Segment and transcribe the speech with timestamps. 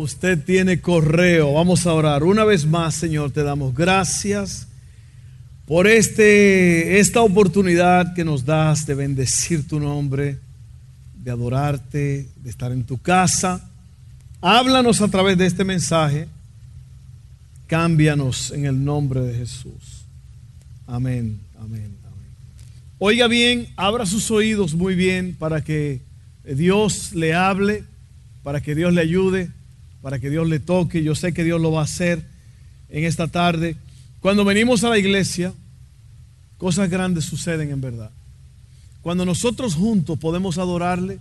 [0.00, 1.54] Usted tiene correo.
[1.54, 2.22] Vamos a orar.
[2.22, 4.68] Una vez más, Señor, te damos gracias
[5.66, 10.38] por este, esta oportunidad que nos das de bendecir tu nombre,
[11.16, 13.68] de adorarte, de estar en tu casa.
[14.40, 16.28] Háblanos a través de este mensaje.
[17.66, 20.04] Cámbianos en el nombre de Jesús.
[20.86, 22.30] Amén, amén, amén.
[23.00, 26.02] Oiga bien, abra sus oídos muy bien para que
[26.44, 27.82] Dios le hable,
[28.44, 29.57] para que Dios le ayude
[30.02, 31.02] para que Dios le toque.
[31.02, 32.24] Yo sé que Dios lo va a hacer
[32.88, 33.76] en esta tarde.
[34.20, 35.52] Cuando venimos a la iglesia,
[36.56, 38.10] cosas grandes suceden en verdad.
[39.02, 41.20] Cuando nosotros juntos podemos adorarle,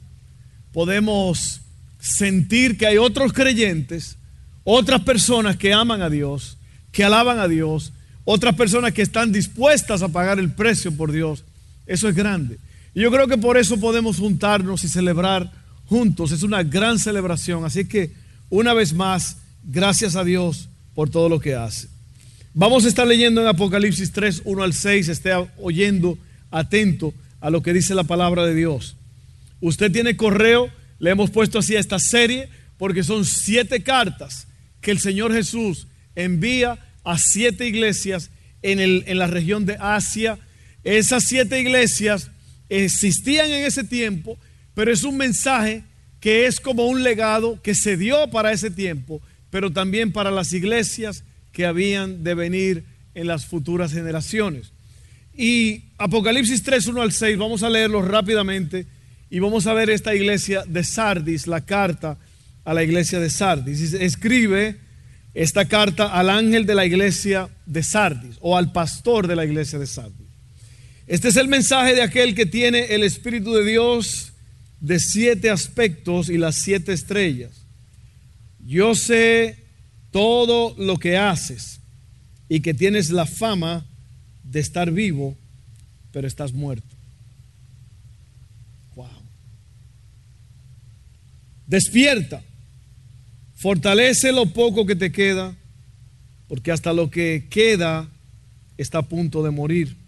[0.73, 1.61] podemos
[1.99, 4.17] sentir que hay otros creyentes,
[4.63, 6.57] otras personas que aman a Dios,
[6.91, 7.93] que alaban a Dios,
[8.25, 11.43] otras personas que están dispuestas a pagar el precio por Dios.
[11.85, 12.57] Eso es grande.
[12.93, 15.51] Y yo creo que por eso podemos juntarnos y celebrar
[15.85, 16.31] juntos.
[16.31, 17.63] Es una gran celebración.
[17.63, 18.11] Así que
[18.49, 21.87] una vez más, gracias a Dios por todo lo que hace.
[22.53, 26.17] Vamos a estar leyendo en Apocalipsis 3, 1 al 6, esté oyendo,
[26.49, 28.95] atento a lo que dice la palabra de Dios.
[29.61, 34.47] Usted tiene correo, le hemos puesto así a esta serie, porque son siete cartas
[34.81, 40.39] que el Señor Jesús envía a siete iglesias en, el, en la región de Asia.
[40.83, 42.31] Esas siete iglesias
[42.69, 44.37] existían en ese tiempo,
[44.73, 45.83] pero es un mensaje
[46.19, 50.53] que es como un legado que se dio para ese tiempo, pero también para las
[50.53, 54.71] iglesias que habían de venir en las futuras generaciones.
[55.35, 58.87] Y Apocalipsis 3, 1 al 6, vamos a leerlo rápidamente
[59.29, 62.17] y vamos a ver esta iglesia de Sardis, la carta
[62.63, 63.93] a la iglesia de Sardis.
[63.93, 64.77] Escribe
[65.33, 69.77] esta carta al ángel de la iglesia de Sardis o al pastor de la iglesia
[69.77, 70.27] de Sardis.
[71.05, 74.26] Este es el mensaje de aquel que tiene el Espíritu de Dios
[74.79, 77.65] de siete aspectos y las siete estrellas.
[78.65, 79.65] Yo sé
[80.11, 81.79] todo lo que haces
[82.49, 83.85] y que tienes la fama
[84.43, 85.35] de estar vivo,
[86.11, 86.95] pero estás muerto.
[88.95, 89.07] Wow.
[91.65, 92.41] Despierta,
[93.55, 95.55] fortalece lo poco que te queda,
[96.47, 98.09] porque hasta lo que queda
[98.77, 100.06] está a punto de morir.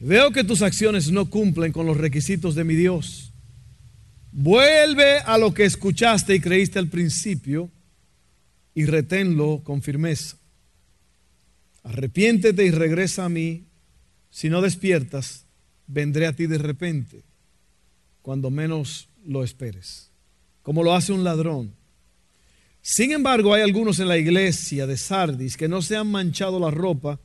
[0.00, 3.32] Veo que tus acciones no cumplen con los requisitos de mi Dios.
[4.32, 7.70] Vuelve a lo que escuchaste y creíste al principio
[8.74, 10.36] y reténlo con firmeza.
[11.84, 13.66] Arrepiéntete y regresa a mí.
[14.30, 15.46] Si no despiertas,
[15.86, 17.22] vendré a ti de repente,
[18.22, 20.10] cuando menos lo esperes,
[20.62, 21.72] como lo hace un ladrón.
[22.82, 26.70] Sin embargo, hay algunos en la iglesia de Sardis que no se han manchado la
[26.70, 27.20] ropa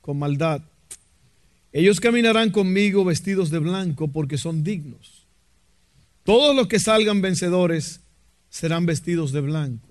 [0.00, 0.62] con maldad
[1.72, 5.26] ellos caminarán conmigo vestidos de blanco porque son dignos.
[6.24, 8.00] Todos los que salgan vencedores
[8.48, 9.88] serán vestidos de blanco.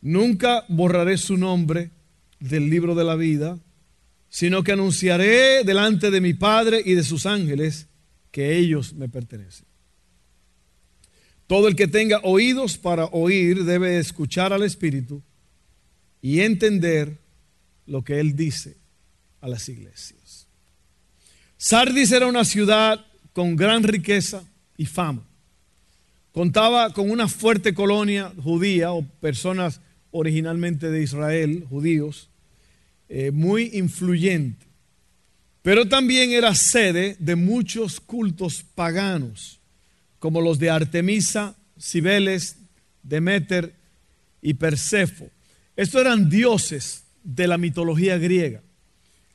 [0.00, 1.90] Nunca borraré su nombre
[2.38, 3.58] del libro de la vida,
[4.28, 7.88] sino que anunciaré delante de mi Padre y de sus ángeles
[8.30, 9.66] que ellos me pertenecen.
[11.46, 15.22] Todo el que tenga oídos para oír debe escuchar al Espíritu
[16.20, 17.18] y entender
[17.86, 18.76] lo que Él dice
[19.40, 20.46] a las iglesias.
[21.56, 24.44] Sardis era una ciudad con gran riqueza
[24.76, 25.22] y fama.
[26.32, 29.80] Contaba con una fuerte colonia judía o personas
[30.10, 32.28] originalmente de Israel, judíos,
[33.08, 34.66] eh, muy influyente.
[35.62, 39.58] Pero también era sede de muchos cultos paganos,
[40.18, 42.56] como los de Artemisa, Cibeles,
[43.02, 43.74] Demeter
[44.42, 45.28] y Persefo.
[45.74, 48.62] Estos eran dioses de la mitología griega.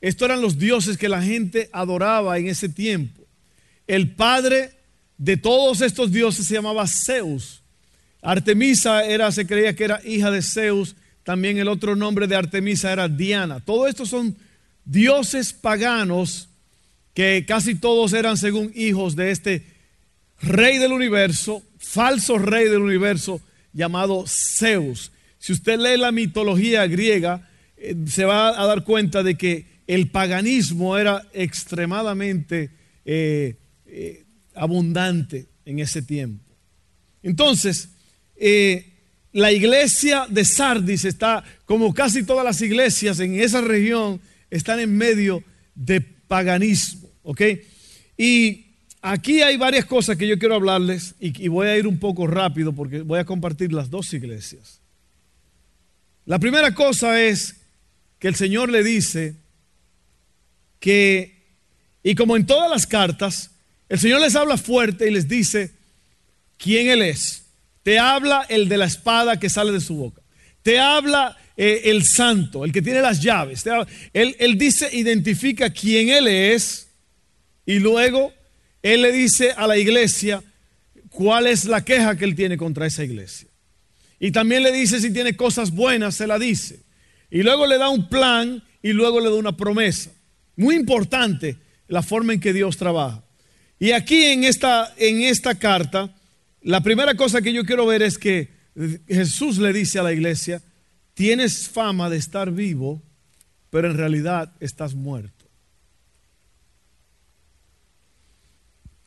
[0.02, 3.22] Estos eran los dioses que la gente adoraba en ese tiempo.
[3.86, 4.72] El padre
[5.16, 7.62] de todos estos dioses se llamaba Zeus.
[8.20, 10.96] Artemisa era, se creía que era hija de Zeus.
[11.22, 13.60] También el otro nombre de Artemisa era Diana.
[13.60, 14.36] Todos estos son
[14.84, 16.48] dioses paganos
[17.14, 19.64] que casi todos eran según hijos de este
[20.40, 23.40] rey del universo, falso rey del universo
[23.72, 25.12] llamado Zeus.
[25.38, 30.08] Si usted lee la mitología griega, eh, se va a dar cuenta de que el
[30.08, 32.70] paganismo era extremadamente
[33.04, 34.24] eh, eh,
[34.54, 36.50] abundante en ese tiempo.
[37.22, 37.90] Entonces,
[38.36, 38.86] eh,
[39.32, 44.18] la iglesia de Sardis está, como casi todas las iglesias en esa región,
[44.50, 45.44] están en medio
[45.74, 47.10] de paganismo.
[47.22, 47.42] ¿Ok?
[48.16, 48.66] Y
[49.02, 52.26] aquí hay varias cosas que yo quiero hablarles y, y voy a ir un poco
[52.26, 54.80] rápido porque voy a compartir las dos iglesias.
[56.24, 57.56] La primera cosa es
[58.18, 59.41] que el Señor le dice
[60.82, 61.36] que,
[62.02, 63.52] y como en todas las cartas,
[63.88, 65.70] el Señor les habla fuerte y les dice
[66.58, 67.44] quién Él es.
[67.84, 70.20] Te habla el de la espada que sale de su boca.
[70.62, 73.64] Te habla eh, el santo, el que tiene las llaves.
[74.12, 76.88] él, él dice, identifica quién Él es
[77.64, 78.32] y luego
[78.82, 80.42] Él le dice a la iglesia
[81.10, 83.48] cuál es la queja que Él tiene contra esa iglesia.
[84.18, 86.80] Y también le dice si tiene cosas buenas, se la dice.
[87.30, 90.10] Y luego le da un plan y luego le da una promesa.
[90.56, 91.56] Muy importante
[91.88, 93.24] la forma en que Dios trabaja.
[93.78, 96.14] Y aquí en esta, en esta carta,
[96.62, 98.48] la primera cosa que yo quiero ver es que
[99.08, 100.62] Jesús le dice a la iglesia,
[101.14, 103.02] tienes fama de estar vivo,
[103.70, 105.46] pero en realidad estás muerto.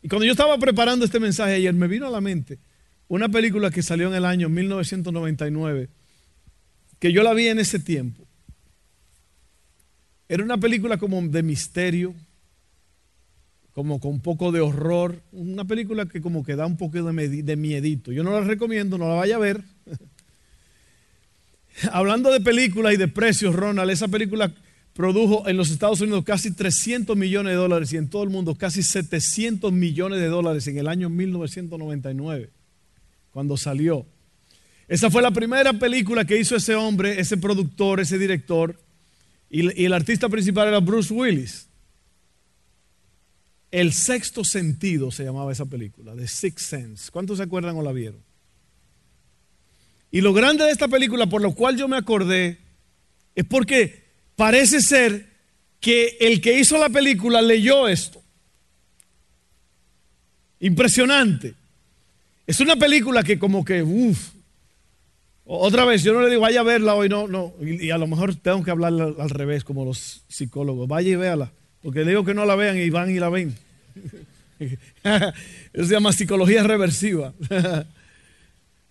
[0.01, 2.59] Y cuando yo estaba preparando este mensaje ayer, me vino a la mente
[3.07, 5.89] una película que salió en el año 1999,
[6.99, 8.27] que yo la vi en ese tiempo.
[10.27, 12.15] Era una película como de misterio,
[13.73, 17.43] como con un poco de horror, una película que como que da un poco de,
[17.43, 18.11] de miedito.
[18.11, 19.61] Yo no la recomiendo, no la vaya a ver.
[21.91, 24.51] Hablando de películas y de precios, Ronald, esa película
[24.93, 28.55] produjo en los Estados Unidos casi 300 millones de dólares y en todo el mundo
[28.55, 32.49] casi 700 millones de dólares en el año 1999
[33.31, 34.05] cuando salió.
[34.87, 38.79] Esa fue la primera película que hizo ese hombre, ese productor, ese director.
[39.49, 41.67] Y, el artista principal era Bruce Willis.
[43.71, 47.11] El sexto sentido se llamaba esa película, The Sixth Sense.
[47.11, 48.21] ¿Cuántos se acuerdan o la vieron?
[50.11, 52.57] Y lo grande de esta película, por lo cual yo me acordé,
[53.35, 54.05] es porque
[54.35, 55.29] parece ser
[55.81, 58.23] que el que hizo la película leyó esto.
[60.61, 61.53] Impresionante.
[62.47, 64.34] Es una película que como que, uff,
[65.45, 68.07] otra vez, yo no le digo, vaya a verla hoy, no, no, y, a lo
[68.07, 71.51] mejor tengo que hablar al, revés, como los psicólogos, vaya y véala,
[71.81, 73.55] porque digo que no la vean y van y la ven.
[75.03, 77.33] Eso se llama psicología reversiva.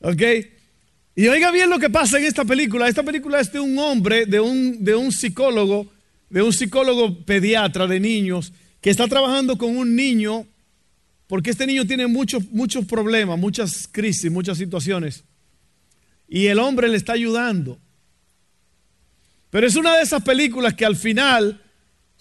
[0.01, 0.23] ¿Ok?
[1.17, 2.89] Y oiga bien lo que pasa en esta película.
[2.89, 5.87] Esta película es de un hombre, de un, de un psicólogo,
[6.31, 10.47] de un psicólogo pediatra de niños, que está trabajando con un niño
[11.27, 15.25] porque este niño tiene muchos, muchos problemas, muchas crisis, muchas situaciones.
[16.35, 17.79] Y el hombre le está ayudando.
[19.51, 21.63] Pero es una de esas películas que al final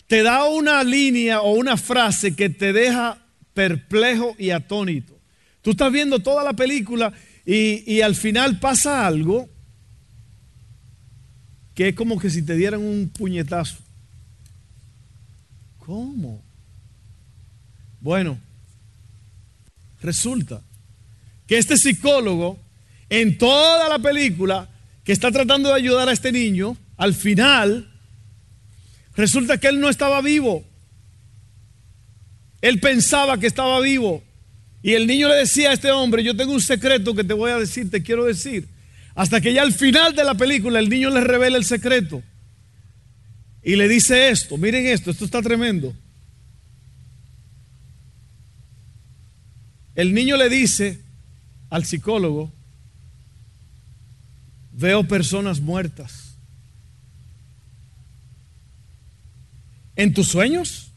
[0.06, 3.18] te da una línea o una frase que te deja
[3.54, 5.20] perplejo y atónito.
[5.62, 7.12] Tú estás viendo toda la película
[7.46, 9.50] y, y, al final pasa algo
[11.74, 13.78] que es como que si te dieran un puñetazo.
[15.80, 16.44] ¿Cómo?
[18.00, 18.38] Bueno,
[20.04, 20.62] Resulta
[21.48, 22.60] que este psicólogo,
[23.14, 24.68] en toda la película,
[25.04, 27.88] que está tratando de ayudar a este niño, al final,
[29.16, 30.66] resulta que él no estaba vivo.
[32.60, 34.24] Él pensaba que estaba vivo.
[34.82, 37.52] Y el niño le decía a este hombre, yo tengo un secreto que te voy
[37.52, 38.68] a decir, te quiero decir.
[39.14, 42.24] Hasta que ya al final de la película el niño le revela el secreto.
[43.62, 45.96] Y le dice esto, miren esto, esto está tremendo.
[49.94, 51.00] El niño le dice
[51.70, 52.52] al psicólogo,
[54.74, 56.36] veo personas muertas.
[59.96, 60.92] ¿En tus sueños?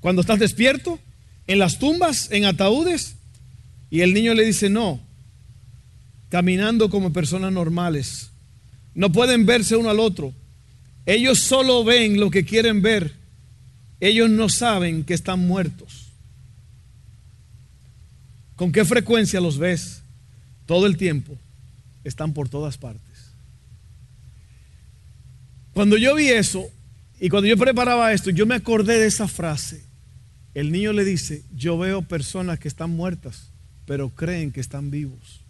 [0.00, 0.98] ¿Cuando estás despierto?
[1.46, 2.30] ¿En las tumbas?
[2.30, 3.16] ¿En ataúdes?
[3.90, 5.00] Y el niño le dice, no,
[6.30, 8.30] caminando como personas normales.
[8.94, 10.32] No pueden verse uno al otro.
[11.06, 13.12] Ellos solo ven lo que quieren ver.
[14.00, 16.08] Ellos no saben que están muertos.
[18.56, 20.02] ¿Con qué frecuencia los ves?
[20.66, 21.36] Todo el tiempo.
[22.04, 23.32] Están por todas partes.
[25.72, 26.70] Cuando yo vi eso
[27.18, 29.82] y cuando yo preparaba esto, yo me acordé de esa frase.
[30.54, 33.50] El niño le dice, yo veo personas que están muertas,
[33.86, 35.40] pero creen que están vivos.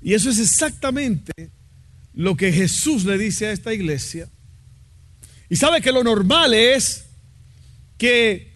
[0.00, 1.50] Y eso es exactamente
[2.12, 4.28] lo que Jesús le dice a esta iglesia.
[5.48, 7.06] Y sabe que lo normal es
[7.98, 8.53] que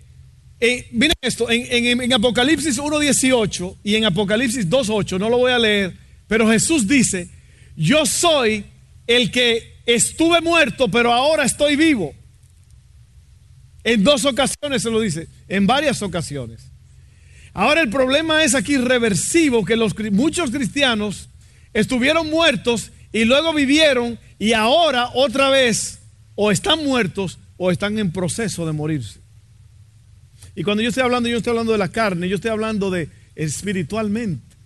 [0.91, 5.97] miren esto, en, Apocalipsis 1.18 y en Apocalipsis 2.8, no lo voy a leer,
[6.27, 7.29] pero Jesús dice,
[7.77, 8.65] yo soy
[9.07, 12.15] el que estuve muerto, pero ahora estoy vivo.
[13.85, 16.61] En dos ocasiones se lo dice, en varias ocasiones.
[17.55, 21.29] Ahora el problema es aquí reversivo, que los, muchos cristianos
[21.73, 26.01] estuvieron muertos y luego vivieron y ahora otra vez
[26.35, 29.21] o están muertos o están en proceso de morirse.
[30.59, 33.09] Y cuando yo estoy hablando, yo estoy hablando de la carne, yo estoy hablando de
[33.37, 34.57] espiritualmente.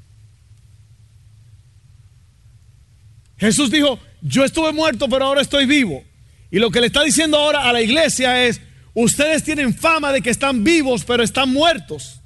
[3.36, 6.02] Jesús dijo, yo estuve muerto, pero ahora estoy vivo.
[6.50, 8.58] Y lo que le está diciendo ahora a la iglesia es,
[8.94, 12.22] ustedes tienen fama de que están vivos, pero están muertos.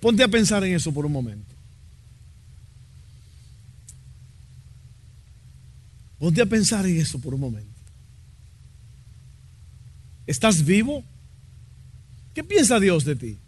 [0.00, 1.54] Ponte a pensar en eso por un momento.
[6.18, 7.73] Ponte a pensar en eso por un momento.
[10.26, 11.04] ¿Estás vivo?
[12.34, 13.38] ¿Qué piensa Dios de ti?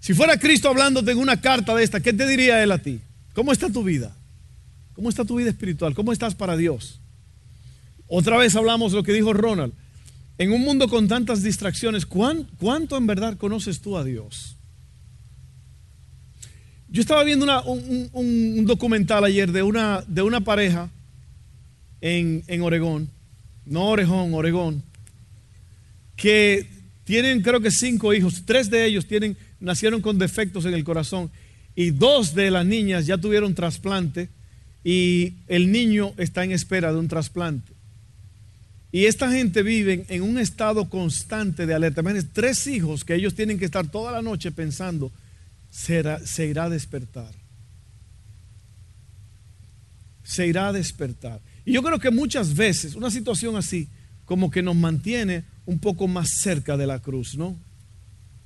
[0.00, 3.00] Si fuera Cristo hablándote en una carta de esta, ¿qué te diría Él a ti?
[3.34, 4.14] ¿Cómo está tu vida?
[4.94, 5.94] ¿Cómo está tu vida espiritual?
[5.94, 7.00] ¿Cómo estás para Dios?
[8.08, 9.72] Otra vez hablamos de lo que dijo Ronald.
[10.38, 14.56] En un mundo con tantas distracciones, ¿cuánto en verdad conoces tú a Dios?
[16.88, 20.90] Yo estaba viendo un, documental ayer de una, de una pareja
[22.00, 23.08] en, en Oregón,
[23.64, 24.82] no Orejón, Oregón,
[26.22, 26.68] que
[27.02, 31.32] tienen creo que cinco hijos, tres de ellos tienen, nacieron con defectos en el corazón
[31.74, 34.28] y dos de las niñas ya tuvieron trasplante
[34.84, 37.72] y el niño está en espera de un trasplante.
[38.92, 42.02] Y esta gente vive en un estado constante de alerta.
[42.02, 45.10] Imagínense, tres hijos que ellos tienen que estar toda la noche pensando
[45.70, 47.34] se irá a despertar.
[50.22, 51.40] Se irá a despertar.
[51.64, 53.88] Y yo creo que muchas veces una situación así
[54.24, 57.56] como que nos mantiene un poco más cerca de la cruz, ¿no?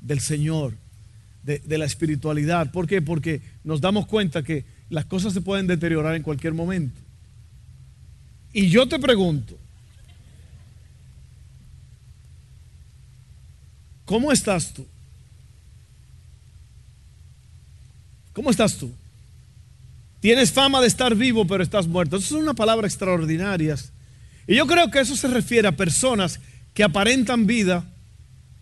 [0.00, 0.74] Del Señor,
[1.42, 2.70] de, de, la espiritualidad.
[2.70, 3.00] ¿Por qué?
[3.02, 7.00] Porque nos damos cuenta que las cosas se pueden deteriorar en cualquier momento.
[8.52, 9.58] Y yo te pregunto,
[14.04, 14.86] ¿cómo estás tú?
[18.32, 18.92] ¿Cómo estás tú?
[20.20, 22.16] Tienes fama de estar vivo, pero estás muerto.
[22.16, 23.76] Eso es una palabra extraordinaria.
[24.46, 26.40] Y yo creo que eso se refiere a personas
[26.76, 27.84] que aparentan vida,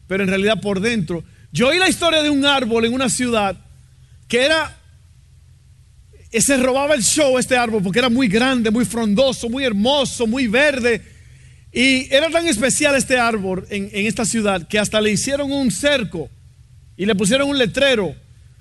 [0.06, 1.24] pero en realidad por dentro.
[1.50, 3.56] Yo oí la historia de un árbol en una ciudad
[4.28, 4.72] que era,
[6.30, 10.46] se robaba el show este árbol porque era muy grande, muy frondoso, muy hermoso, muy
[10.46, 11.02] verde.
[11.72, 15.72] Y era tan especial este árbol en, en esta ciudad que hasta le hicieron un
[15.72, 16.30] cerco
[16.96, 18.14] y le pusieron un letrero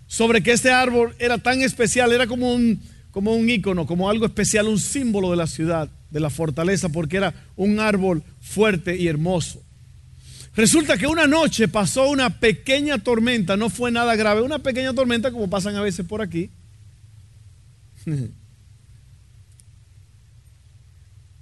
[0.08, 2.82] sobre que este árbol era tan especial, era como un,
[3.14, 7.18] como un ícono, como algo especial, un símbolo de la ciudad, de la fortaleza, porque
[7.18, 9.62] era un árbol fuerte y hermoso.
[10.56, 15.32] Resulta que una noche pasó una pequeña tormenta, no fue nada grave, una pequeña tormenta
[15.32, 16.50] como pasan a veces por aquí.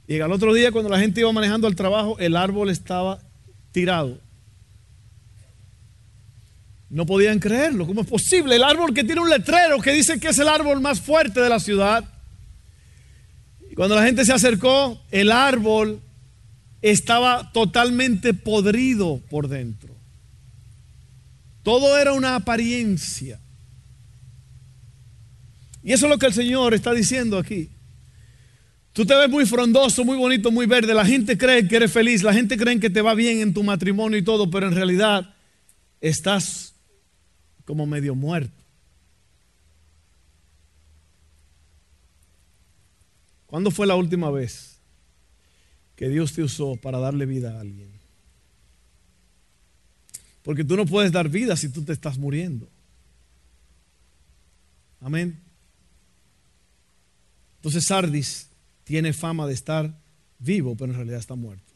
[0.08, 3.20] Y al otro día cuando la gente iba manejando al trabajo, el árbol estaba
[3.72, 4.20] tirado.
[6.92, 7.88] No podían creerlo.
[7.88, 8.58] ¿Cómo es posible?
[8.58, 11.48] El árbol que tiene un letrero que dice que es el árbol más fuerte de
[11.48, 12.04] la ciudad.
[13.72, 16.02] Y cuando la gente se acercó, el árbol
[16.82, 19.96] estaba totalmente podrido por dentro.
[21.64, 23.40] Todo era una apariencia.
[25.82, 27.70] Y eso es lo que el Señor está diciendo aquí.
[28.92, 30.94] Tú te ves muy frondoso, muy bonito, muy verde.
[30.94, 32.22] La gente cree que eres feliz.
[32.22, 35.34] La gente cree que te va bien en tu matrimonio y todo, pero en realidad
[36.02, 36.71] estás
[37.66, 38.62] como medio muerto.
[43.48, 44.78] ¿Cuándo fue la última vez
[45.96, 47.90] que Dios te usó para darle vida a alguien?
[50.44, 52.68] Porque tú no puedes dar vida si tú te estás muriendo.
[55.02, 55.40] Amén.
[57.58, 58.48] Entonces Sardis
[58.86, 59.94] tiene fama de estar
[60.40, 61.72] vivo, pero en realidad está muerto.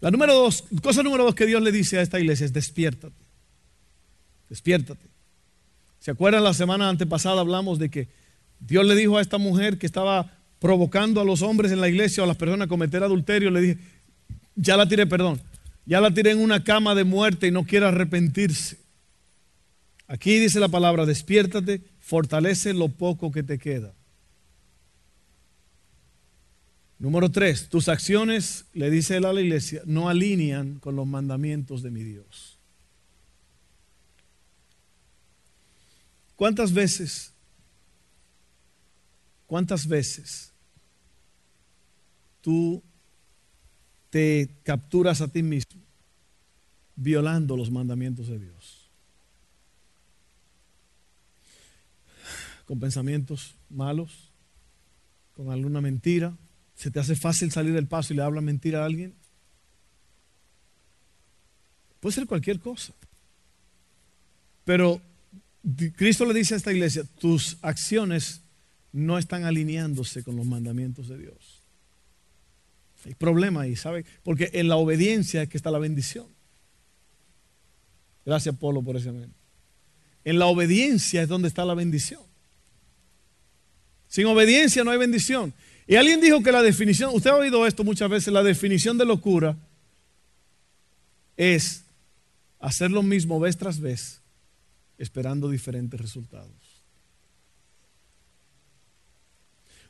[0.00, 3.19] La número dos, cosa número dos que Dios le dice a esta iglesia es despiértate
[4.50, 5.06] despiértate.
[6.00, 8.08] ¿Se acuerdan la semana antepasada hablamos de que
[8.58, 12.22] Dios le dijo a esta mujer que estaba provocando a los hombres en la iglesia
[12.22, 13.78] o a las personas a cometer adulterio, le dije,
[14.54, 15.40] ya la tiré, perdón,
[15.86, 18.78] ya la tiré en una cama de muerte y no quiere arrepentirse.
[20.06, 23.94] Aquí dice la palabra, despiértate, fortalece lo poco que te queda.
[26.98, 31.82] Número tres, tus acciones, le dice él a la iglesia, no alinean con los mandamientos
[31.82, 32.49] de mi Dios.
[36.40, 37.34] ¿Cuántas veces?
[39.46, 40.54] ¿Cuántas veces
[42.40, 42.82] tú
[44.08, 45.82] te capturas a ti mismo
[46.96, 48.88] violando los mandamientos de Dios?
[52.64, 54.30] Con pensamientos malos,
[55.36, 56.34] con alguna mentira.
[56.74, 59.14] ¿Se te hace fácil salir del paso y le habla mentira a alguien?
[62.00, 62.94] Puede ser cualquier cosa.
[64.64, 65.02] Pero
[65.96, 68.42] Cristo le dice a esta iglesia, tus acciones
[68.92, 71.60] no están alineándose con los mandamientos de Dios.
[73.04, 74.04] Hay problema ahí, ¿sabe?
[74.22, 76.26] Porque en la obediencia es que está la bendición.
[78.24, 79.32] Gracias, Polo, por ese amén.
[80.24, 82.20] En la obediencia es donde está la bendición.
[84.08, 85.54] Sin obediencia no hay bendición.
[85.86, 89.04] Y alguien dijo que la definición, usted ha oído esto muchas veces, la definición de
[89.04, 89.56] locura
[91.36, 91.84] es
[92.58, 94.19] hacer lo mismo vez tras vez,
[95.00, 96.84] esperando diferentes resultados.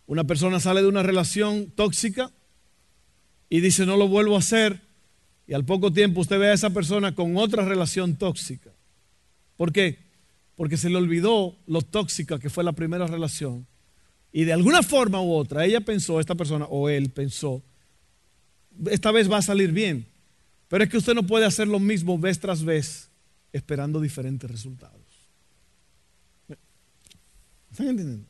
[0.06, 2.30] Una persona sale de una relación tóxica
[3.48, 4.80] y dice no lo vuelvo a hacer
[5.48, 8.70] y al poco tiempo usted ve a esa persona con otra relación tóxica.
[9.56, 9.98] ¿Por qué?
[10.54, 13.66] Porque se le olvidó lo tóxica que fue la primera relación
[14.32, 17.64] y de alguna forma u otra ella pensó, esta persona o él pensó,
[18.86, 20.06] esta vez va a salir bien.
[20.68, 23.09] Pero es que usted no puede hacer lo mismo vez tras vez
[23.52, 25.00] esperando diferentes resultados.
[27.70, 28.26] ¿Están entendiendo?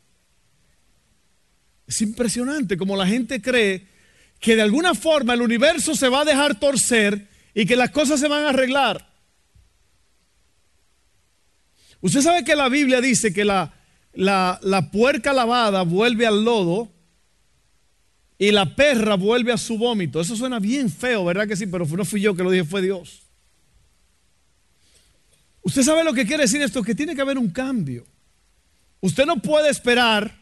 [1.86, 3.86] Es impresionante como la gente cree
[4.38, 8.20] que de alguna forma el universo se va a dejar torcer y que las cosas
[8.20, 9.10] se van a arreglar.
[12.00, 13.74] Usted sabe que la Biblia dice que la,
[14.14, 16.90] la, la puerca lavada vuelve al lodo
[18.38, 20.20] y la perra vuelve a su vómito.
[20.20, 21.66] Eso suena bien feo, ¿verdad que sí?
[21.66, 23.29] Pero no fui yo que lo dije, fue Dios.
[25.62, 28.06] Usted sabe lo que quiere decir esto, que tiene que haber un cambio.
[29.00, 30.40] Usted no puede esperar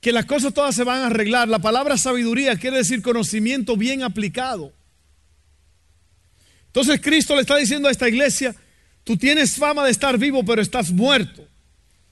[0.00, 1.48] que las cosas todas se van a arreglar.
[1.48, 4.72] La palabra sabiduría quiere decir conocimiento bien aplicado.
[6.66, 8.54] Entonces Cristo le está diciendo a esta iglesia,
[9.02, 11.48] tú tienes fama de estar vivo, pero estás muerto.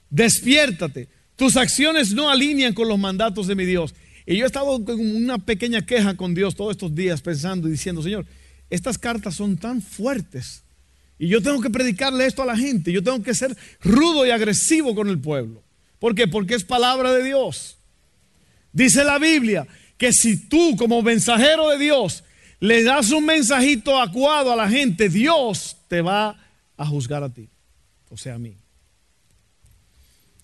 [0.09, 1.07] Despiértate.
[1.35, 3.93] Tus acciones no alinean con los mandatos de mi Dios.
[4.25, 7.71] Y yo he estado con una pequeña queja con Dios todos estos días pensando y
[7.71, 8.25] diciendo, Señor,
[8.69, 10.64] estas cartas son tan fuertes.
[11.17, 12.91] Y yo tengo que predicarle esto a la gente.
[12.91, 15.63] Yo tengo que ser rudo y agresivo con el pueblo.
[15.99, 16.27] ¿Por qué?
[16.27, 17.77] Porque es palabra de Dios.
[18.73, 19.65] Dice la Biblia
[19.97, 22.23] que si tú como mensajero de Dios
[22.59, 26.37] le das un mensajito acuado a la gente, Dios te va
[26.77, 27.47] a juzgar a ti,
[28.09, 28.57] o sea, a mí.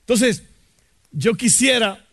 [0.02, 0.44] Entonces,
[1.12, 2.06] yo quisiera,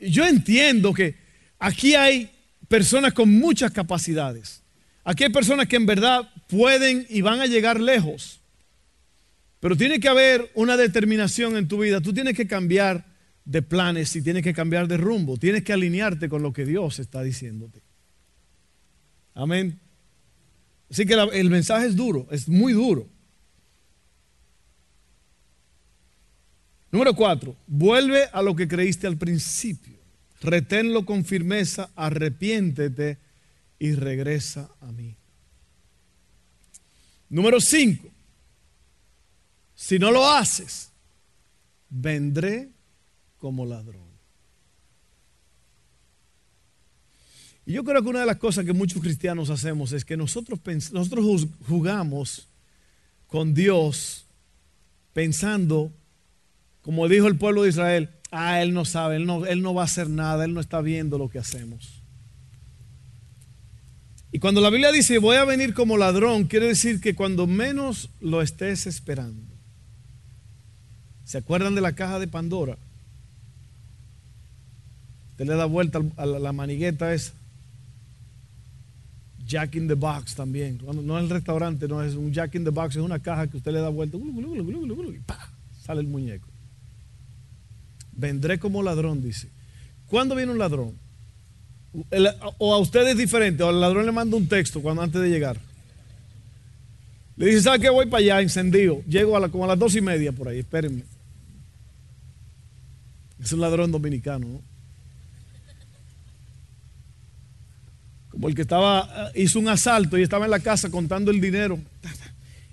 [0.00, 1.16] yo entiendo que
[1.58, 2.30] aquí hay
[2.68, 4.62] personas con muchas capacidades.
[5.08, 8.42] Aquí hay personas que en verdad pueden y van a llegar lejos.
[9.58, 12.02] Pero tiene que haber una determinación en tu vida.
[12.02, 13.06] Tú tienes que cambiar
[13.46, 15.38] de planes y tienes que cambiar de rumbo.
[15.38, 17.80] Tienes que alinearte con lo que Dios está diciéndote.
[19.32, 19.80] Amén.
[20.90, 23.08] Así que el mensaje es duro, es muy duro.
[26.92, 29.96] Número cuatro, vuelve a lo que creíste al principio.
[30.42, 33.26] Reténlo con firmeza, arrepiéntete
[33.78, 35.16] y regresa a mí.
[37.28, 38.08] Número cinco,
[39.74, 40.90] si no lo haces,
[41.88, 42.70] vendré
[43.38, 44.08] como ladrón.
[47.66, 50.58] Y yo creo que una de las cosas que muchos cristianos hacemos es que nosotros,
[50.90, 52.48] nosotros jugamos
[53.26, 54.24] con Dios
[55.12, 55.92] pensando,
[56.80, 59.82] como dijo el pueblo de Israel, ah, Él no sabe, él no, él no va
[59.82, 61.97] a hacer nada, Él no está viendo lo que hacemos.
[64.30, 68.10] Y cuando la Biblia dice voy a venir como ladrón, quiere decir que cuando menos
[68.20, 69.42] lo estés esperando.
[71.24, 72.76] ¿Se acuerdan de la caja de Pandora?
[75.32, 77.32] Usted le da vuelta a la manigueta esa.
[79.46, 80.78] Jack in the Box también.
[80.84, 83.56] No es el restaurante, no es un Jack in the Box, es una caja que
[83.56, 84.20] usted le da vuelta y
[85.82, 86.46] sale el muñeco.
[88.12, 89.48] Vendré como ladrón, dice.
[90.06, 90.92] ¿Cuándo viene un ladrón?
[92.58, 95.30] O a usted es diferente, o al ladrón le manda un texto cuando antes de
[95.30, 95.58] llegar.
[97.36, 97.88] Le dice, ¿sabe qué?
[97.88, 99.00] Voy para allá, encendido.
[99.08, 101.04] Llego a como a las dos y media por ahí, espérenme.
[103.40, 104.62] Es un ladrón dominicano, ¿no?
[108.30, 111.40] Como el que estaba, eh, hizo un asalto y estaba en la casa contando el
[111.40, 111.78] dinero.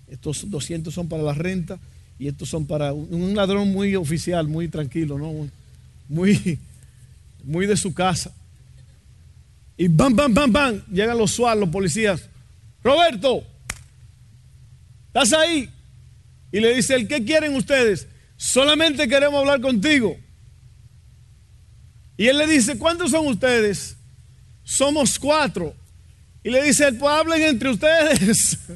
[0.08, 1.80] Estos 200 son para la renta
[2.18, 5.48] y estos son para un ladrón muy oficial, muy tranquilo, ¿no?
[6.10, 6.60] Muy,
[7.44, 8.32] muy de su casa.
[9.78, 12.30] Y bam, bam, bam, bam, llegan los SWAT, los policías.
[12.84, 13.44] Roberto,
[15.08, 15.70] ¿estás ahí?
[16.52, 18.08] Y le dice, ¿el qué quieren ustedes?
[18.38, 20.16] Solamente queremos hablar contigo.
[22.18, 23.98] Y él le dice, ¿cuántos son ustedes?
[24.66, 25.74] somos cuatro.
[26.44, 28.60] Y le dice, pues hablen entre ustedes.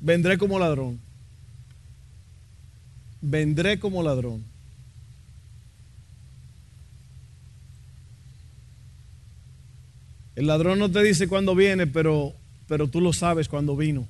[0.00, 0.98] Vendré como ladrón
[3.22, 4.44] vendré como ladrón.
[10.34, 12.34] El ladrón no te dice cuándo viene, pero,
[12.66, 14.06] pero tú lo sabes cuándo vino.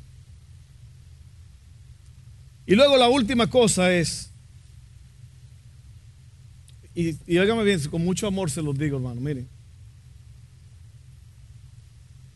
[2.66, 4.30] Y luego la última cosa es,
[6.94, 9.48] y, y óigame bien, con mucho amor se los digo, hermano, miren.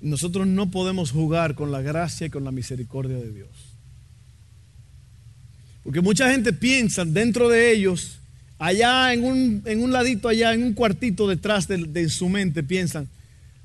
[0.00, 3.75] Nosotros no podemos jugar con la gracia y con la misericordia de Dios.
[5.86, 8.18] Porque mucha gente piensa dentro de ellos,
[8.58, 12.64] allá en un, en un ladito, allá en un cuartito detrás de, de su mente,
[12.64, 13.06] piensan,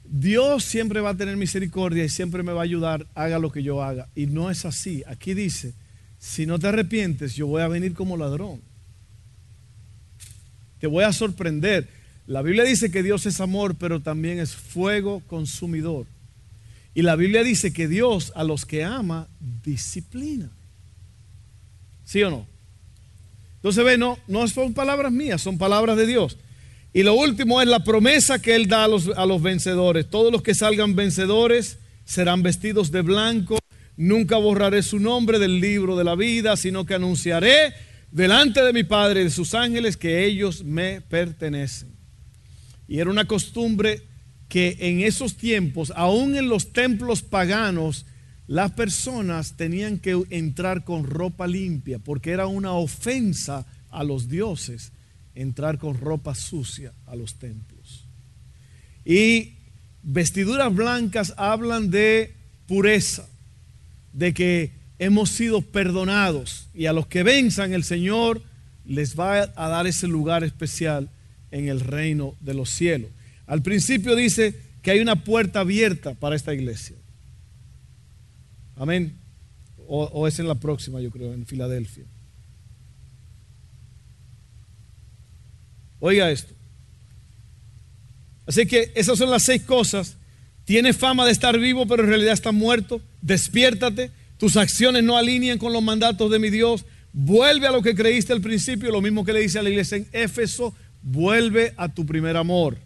[0.06, 3.64] Dios siempre va a tener misericordia y siempre me va a ayudar, haga lo que
[3.64, 4.08] yo haga.
[4.14, 5.02] Y no es así.
[5.08, 5.74] Aquí dice,
[6.20, 8.62] si no te arrepientes, yo voy a venir como ladrón.
[10.80, 11.90] Te voy a sorprender.
[12.28, 16.06] La Biblia dice que Dios es amor, pero también es fuego consumidor.
[16.94, 19.28] Y la Biblia dice que Dios a los que ama
[19.66, 20.52] disciplina.
[22.12, 22.46] ¿Sí o no?
[23.56, 26.38] Entonces ve, no, no son palabras mías, son palabras de Dios.
[26.92, 30.10] Y lo último es la promesa que Él da a los, a los vencedores.
[30.10, 33.60] Todos los que salgan vencedores serán vestidos de blanco.
[33.96, 37.74] Nunca borraré su nombre del libro de la vida, sino que anunciaré
[38.12, 41.96] delante de mi Padre y de sus ángeles que ellos me pertenecen.
[42.90, 44.02] Y era una costumbre
[44.50, 48.06] que en esos tiempos, aún en los templos paganos,
[48.48, 54.92] las personas tenían que entrar con ropa limpia, porque era una ofensa a los dioses
[55.36, 58.06] entrar con ropa sucia a los templos.
[59.06, 59.54] Y
[60.04, 62.34] vestiduras blancas hablan de
[62.68, 63.28] pureza,
[64.14, 68.44] de que hemos sido perdonados y a los que venzan el Señor
[68.86, 71.10] les va a dar ese lugar especial
[71.52, 73.10] en el reino de los cielos.
[73.48, 76.96] Al principio dice que hay una puerta abierta para esta iglesia.
[78.82, 79.16] Amén.
[79.88, 82.04] O, es en la próxima, yo creo, en Filadelfia.
[86.00, 86.56] Oiga esto.
[88.48, 90.18] Así que esas son las seis cosas.
[90.66, 93.04] Tiene fama de estar vivo, pero en realidad está muerto.
[93.22, 94.10] Despiértate.
[94.40, 96.84] Tus acciones no alinean con los mandatos de mi Dios.
[97.14, 99.98] Vuelve a lo que creíste al principio, lo mismo que le dice a la iglesia
[99.98, 100.74] en Éfeso.
[101.04, 102.80] Vuelve a tu primer amor.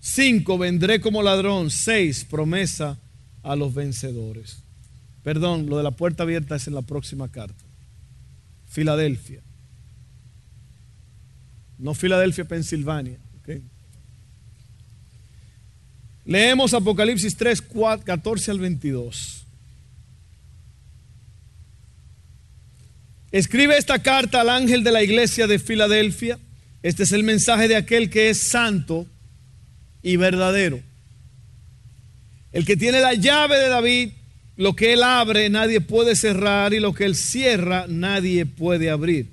[0.00, 1.70] Cinco, vendré como ladrón.
[1.70, 2.98] Seis, promesa
[3.44, 4.58] a los vencedores.
[5.22, 7.64] Perdón, lo de la puerta abierta es en la próxima carta.
[8.66, 9.40] Filadelfia.
[11.78, 13.18] No Filadelfia, Pensilvania.
[16.26, 17.62] Leemos Apocalipsis 3,
[18.04, 19.44] 14 al 22.
[23.30, 26.38] Escribe esta carta al ángel de la iglesia de Filadelfia.
[26.82, 29.06] Este es el mensaje de aquel que es santo
[30.02, 30.80] y verdadero.
[32.54, 34.10] El que tiene la llave de David,
[34.56, 39.26] lo que él abre nadie puede cerrar y lo que él cierra nadie puede abrir.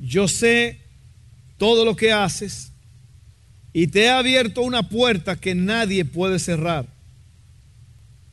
[0.00, 0.80] Yo sé
[1.58, 2.72] todo lo que haces
[3.72, 6.86] y te he abierto una puerta que nadie puede cerrar.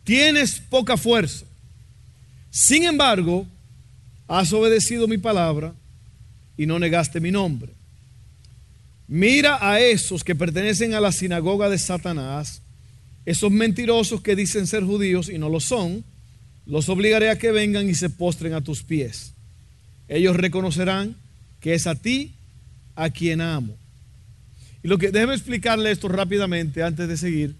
[0.04, 1.46] Tienes poca fuerza.
[2.50, 3.46] Sin embargo,
[4.28, 5.76] has obedecido mi palabra
[6.58, 7.72] y no negaste mi nombre.
[9.08, 12.64] Mira a esos que pertenecen a la sinagoga de Satanás,
[13.26, 16.04] esos mentirosos que dicen ser judíos y no lo son,
[16.66, 19.34] los obligaré a que vengan y se postren a tus pies.
[20.08, 21.16] Ellos reconocerán
[21.60, 22.36] que es a ti
[22.96, 23.76] a quien amo.
[24.84, 27.56] Y lo que déjeme explicarle esto rápidamente antes de seguir.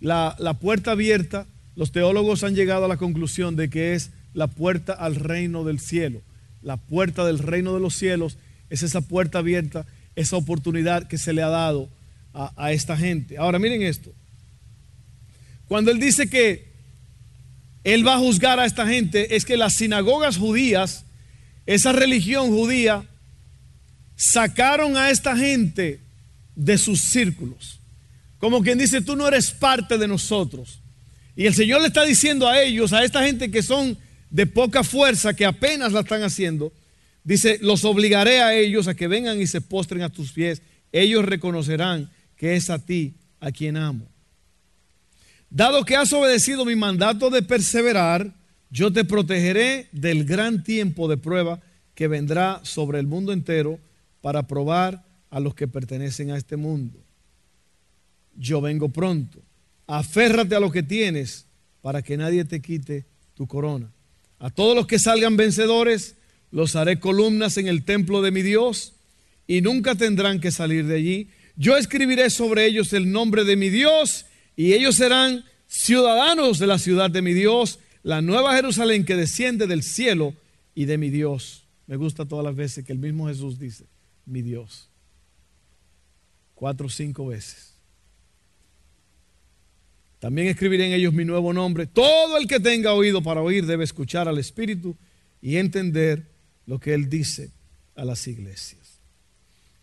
[0.00, 1.46] La, la puerta abierta,
[1.76, 5.80] los teólogos han llegado a la conclusión de que es la puerta al reino del
[5.80, 6.22] cielo.
[6.62, 8.38] La puerta del reino de los cielos
[8.70, 11.90] es esa puerta abierta, esa oportunidad que se le ha dado
[12.32, 13.36] a, a esta gente.
[13.36, 14.12] Ahora miren esto.
[15.72, 16.66] Cuando él dice que
[17.82, 21.06] él va a juzgar a esta gente, es que las sinagogas judías,
[21.64, 23.06] esa religión judía,
[24.14, 26.00] sacaron a esta gente
[26.54, 27.80] de sus círculos.
[28.36, 30.80] Como quien dice, tú no eres parte de nosotros.
[31.34, 33.96] Y el Señor le está diciendo a ellos, a esta gente que son
[34.28, 36.70] de poca fuerza, que apenas la están haciendo,
[37.24, 40.60] dice, los obligaré a ellos a que vengan y se postren a tus pies.
[40.92, 44.11] Ellos reconocerán que es a ti a quien amo.
[45.54, 48.34] Dado que has obedecido mi mandato de perseverar,
[48.70, 51.60] yo te protegeré del gran tiempo de prueba
[51.94, 53.78] que vendrá sobre el mundo entero
[54.22, 56.98] para probar a los que pertenecen a este mundo.
[58.34, 59.42] Yo vengo pronto.
[59.86, 61.44] Aférrate a lo que tienes
[61.82, 63.92] para que nadie te quite tu corona.
[64.38, 66.14] A todos los que salgan vencedores,
[66.50, 68.94] los haré columnas en el templo de mi Dios
[69.46, 71.28] y nunca tendrán que salir de allí.
[71.56, 74.24] Yo escribiré sobre ellos el nombre de mi Dios
[74.56, 79.66] y ellos serán ciudadanos de la ciudad de mi Dios, la nueva Jerusalén que desciende
[79.66, 80.34] del cielo
[80.74, 81.64] y de mi Dios.
[81.86, 83.86] Me gusta todas las veces que el mismo Jesús dice,
[84.26, 84.88] mi Dios.
[86.54, 87.72] Cuatro o cinco veces.
[90.18, 91.86] También escribiré en ellos mi nuevo nombre.
[91.86, 94.96] Todo el que tenga oído para oír debe escuchar al Espíritu
[95.40, 96.28] y entender
[96.64, 97.50] lo que Él dice
[97.96, 99.00] a las iglesias.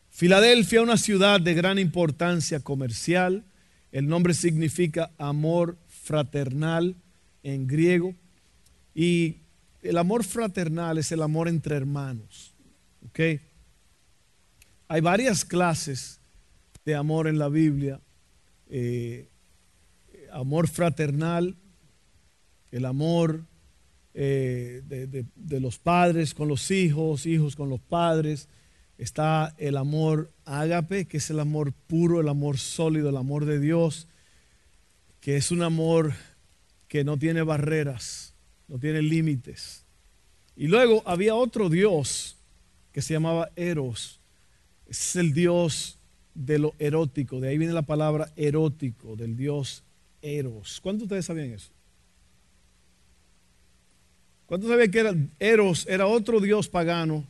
[0.10, 3.44] Filadelfia, una ciudad de gran importancia comercial.
[3.92, 6.96] El nombre significa amor fraternal
[7.44, 8.16] en griego.
[8.94, 9.38] Y
[9.82, 12.54] el amor fraternal es el amor entre hermanos.
[13.08, 13.42] ¿okay?
[14.88, 16.20] Hay varias clases
[16.86, 18.00] de amor en la Biblia.
[18.70, 19.28] Eh,
[20.32, 21.56] amor fraternal,
[22.72, 23.46] el amor
[24.14, 28.48] eh, de, los padres con los hijos, hijos con los padres.
[29.00, 33.58] Está el amor ágape, que es el amor puro, el amor sólido, el amor de
[33.58, 34.10] Dios,
[35.22, 36.14] que es un amor
[36.90, 38.34] que no tiene barreras,
[38.68, 39.86] no tiene límites.
[40.58, 42.36] Y luego había otro Dios
[42.92, 44.20] que se llamaba Eros.
[44.86, 45.98] Es el Dios
[46.34, 47.40] de lo erótico.
[47.40, 49.82] De ahí viene la palabra erótico, del Dios
[50.22, 50.82] Eros.
[50.82, 51.72] ¿Cuántos de ustedes sabían eso?
[54.50, 57.24] ¿Cuántos sabían que era Eros era otro dios pagano,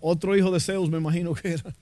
[0.00, 1.74] otro hijo de Zeus, me imagino que era?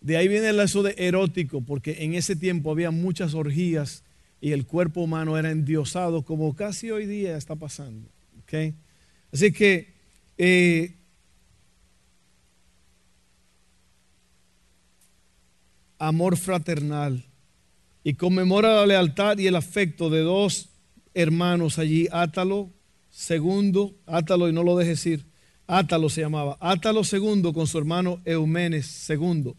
[0.00, 4.04] De ahí viene el eso de erótico, porque en ese tiempo había muchas orgías
[4.40, 8.08] y el cuerpo humano era endiosado, como casi hoy día está pasando.
[8.44, 8.74] ¿okay?
[9.32, 9.92] Así que
[10.36, 10.94] eh,
[15.98, 17.24] amor fraternal
[18.04, 20.68] y conmemora la lealtad y el afecto de dos
[21.14, 22.77] hermanos allí, Átalo
[23.18, 25.26] segundo, Átalo y no lo dejes ir,
[25.66, 29.56] Átalo se llamaba, Átalo segundo con su hermano Eumenes segundo.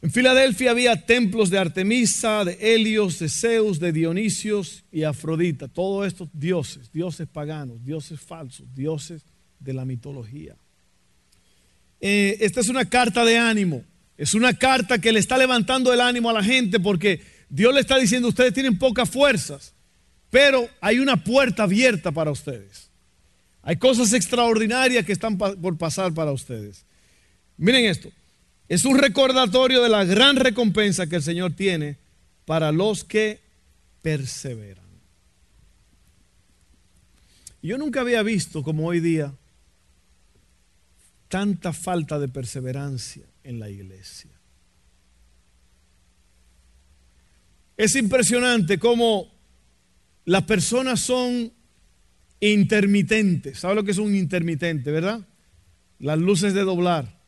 [0.00, 5.68] En Filadelfia había templos de Artemisa, de Helios, de Zeus, de Dionisios y Afrodita.
[5.68, 9.26] Todos estos dioses, dioses paganos, dioses falsos, dioses
[9.58, 10.56] de la mitología.
[12.00, 13.84] Eh, esta es una carta de ánimo.
[14.16, 17.80] Es una carta que le está levantando el ánimo a la gente porque Dios le
[17.80, 19.73] está diciendo, ustedes tienen pocas fuerzas,
[20.34, 22.90] pero hay una puerta abierta para ustedes.
[23.62, 26.84] Hay cosas extraordinarias que están por pasar para ustedes.
[27.56, 28.10] Miren esto.
[28.68, 31.98] Es un recordatorio de la gran recompensa que el Señor tiene
[32.46, 33.42] para los que
[34.02, 34.84] perseveran.
[37.62, 39.32] Yo nunca había visto como hoy día
[41.28, 44.32] tanta falta de perseverancia en la iglesia.
[47.76, 49.33] Es impresionante cómo
[50.24, 51.52] las personas son
[52.40, 53.60] intermitentes.
[53.60, 55.26] ¿Sabe lo que es un intermitente, verdad?
[55.98, 57.22] Las luces de doblar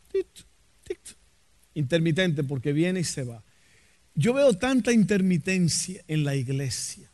[1.77, 3.45] intermitente porque viene y se va.
[4.15, 7.11] Yo veo tanta intermitencia en la iglesia.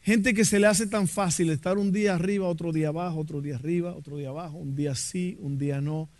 [0.00, 3.40] Gente que se le hace tan fácil estar un día arriba, otro día abajo, otro
[3.40, 6.10] día arriba, otro día abajo, un día sí, un día no.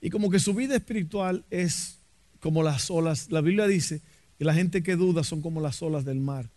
[0.00, 1.98] Y como que su vida espiritual es
[2.40, 3.30] como las olas.
[3.30, 4.00] La Biblia dice
[4.38, 6.50] que la gente que duda son como las olas del mar,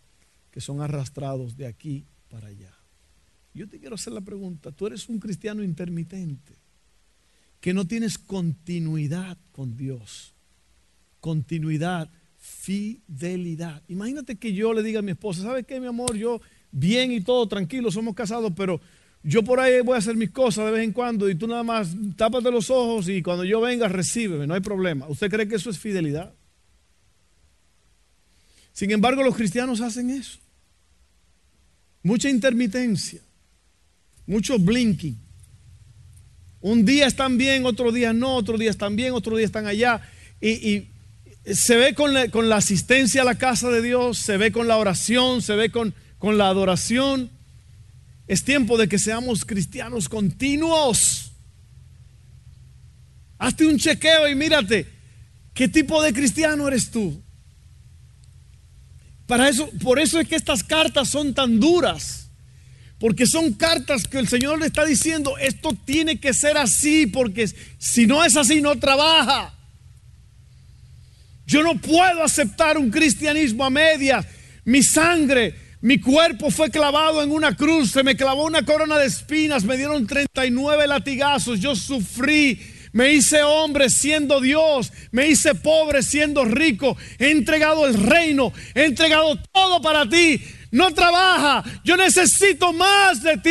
[0.50, 2.74] que son arrastrados de aquí para allá.
[3.54, 6.54] Yo te quiero hacer la pregunta, tú eres un cristiano intermitente
[7.60, 10.34] que no tienes continuidad con Dios.
[11.20, 13.82] Continuidad, fidelidad.
[13.88, 16.16] Imagínate que yo le diga a mi esposa, ¿sabes qué, mi amor?
[16.16, 16.40] Yo
[16.72, 18.80] bien y todo, tranquilo, somos casados, pero
[19.22, 21.62] yo por ahí voy a hacer mis cosas de vez en cuando y tú nada
[21.62, 25.06] más tápate los ojos y cuando yo venga recíbeme, no hay problema.
[25.08, 26.32] ¿Usted cree que eso es fidelidad?
[28.72, 30.38] Sin embargo, los cristianos hacen eso.
[32.02, 33.20] Mucha intermitencia,
[34.26, 35.18] mucho blinking.
[36.62, 40.02] Un día están bien, otro día no, otro día están bien, otro día están allá.
[40.40, 40.88] Y,
[41.44, 45.40] se ve con la, asistencia a la casa de Dios, se ve con la oración,
[45.40, 47.30] se ve con, la adoración.
[48.28, 51.32] Es tiempo de que seamos cristianos continuos.
[53.38, 54.86] Hazte un chequeo y mírate,
[55.54, 57.22] ¿qué tipo de cristiano eres tú?
[59.30, 62.30] Para eso, por eso es que estas cartas son tan duras.
[62.98, 67.48] Porque son cartas que el Señor le está diciendo, esto tiene que ser así, porque
[67.78, 69.54] si no es así, no trabaja.
[71.46, 74.26] Yo no puedo aceptar un cristianismo a medias.
[74.64, 79.06] Mi sangre, mi cuerpo fue clavado en una cruz, se me clavó una corona de
[79.06, 82.60] espinas, me dieron 39 latigazos, yo sufrí.
[82.92, 88.84] Me hice hombre siendo Dios, me hice pobre siendo rico, he entregado el reino, he
[88.84, 91.64] entregado todo para ti no trabaja.
[91.84, 93.50] Yo necesito más de ti,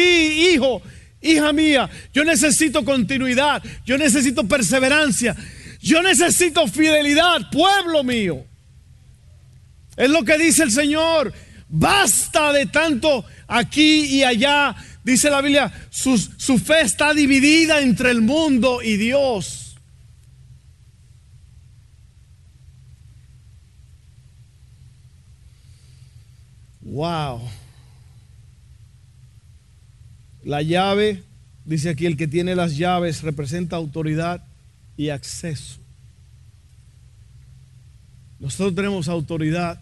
[0.53, 0.81] hijo,
[1.21, 1.89] hija mía.
[2.13, 3.61] Yo necesito continuidad.
[3.85, 5.35] Yo necesito perseverancia.
[5.81, 8.45] Yo necesito fidelidad, pueblo mío.
[9.95, 11.33] Es lo que dice el Señor.
[11.67, 14.75] Basta de tanto aquí y allá.
[15.09, 19.75] Dice la Biblia, su, su fe está dividida entre el mundo y Dios.
[26.81, 27.41] Wow.
[30.43, 31.23] La llave,
[31.65, 34.43] dice aquí, el que tiene las llaves representa autoridad
[34.95, 35.79] y acceso.
[38.39, 39.81] Nosotros tenemos autoridad.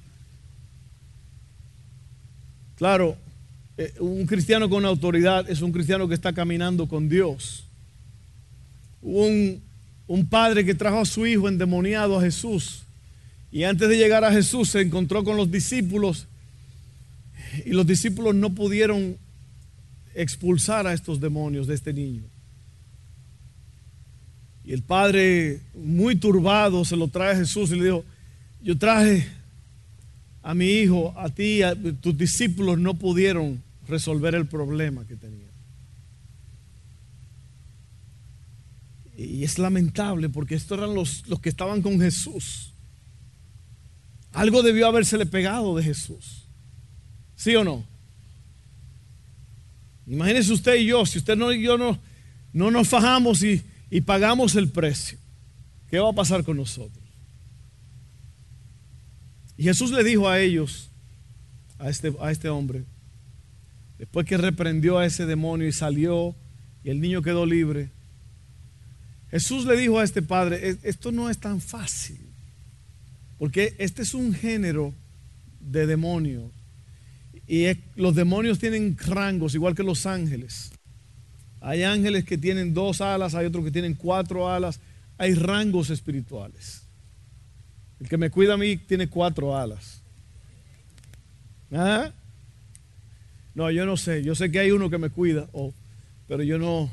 [2.78, 3.18] Claro,
[3.78, 7.63] eh, un cristiano con autoridad es un cristiano que está caminando con Dios.
[9.02, 9.62] Un,
[10.08, 12.84] un padre que trajo a su hijo endemoniado a Jesús
[13.52, 16.28] y antes de llegar a Jesús se encontró con los discípulos
[17.66, 19.18] y los discípulos no pudieron
[20.16, 22.24] expulsar a estos demonios de este niño.
[24.66, 28.04] Y el padre, muy turbado, se lo trae a Jesús y le dijo,
[28.62, 29.28] yo traje
[30.44, 35.47] a mi hijo, a ti, a tus discípulos no pudieron resolver el problema que tenía.
[39.17, 42.73] Y es lamentable porque estos eran los, los que estaban con Jesús.
[44.32, 46.45] Algo debió habérsele pegado de Jesús.
[47.36, 47.84] ¿Sí o no?
[50.06, 52.00] Imagínese usted y yo, si usted no y yo no,
[52.54, 55.17] no nos fajamos y, y pagamos el precio,
[55.89, 57.04] ¿qué va a pasar con nosotros?
[59.58, 60.91] Y Jesús le dijo a ellos,
[61.80, 62.86] a este, a este hombre,
[63.98, 66.36] después que reprendió a ese demonio y salió
[66.84, 67.90] y el niño quedó libre,
[69.30, 72.20] Jesús le dijo a este padre, esto no es tan fácil,
[73.38, 74.94] porque este es un género
[75.60, 76.52] de demonios
[77.48, 80.72] y los demonios tienen rangos, igual que los ángeles.
[81.62, 84.80] Hay ángeles que tienen dos alas, hay otros que tienen cuatro alas.
[85.18, 86.84] Hay rangos espirituales.
[88.00, 90.02] El que me cuida a mí tiene cuatro alas.
[91.72, 92.12] ¿Ah?
[93.58, 94.22] No, yo no sé.
[94.22, 95.48] Yo sé que hay uno que me cuida,
[96.28, 96.91] pero yo no,